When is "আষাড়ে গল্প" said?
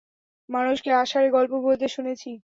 1.01-1.53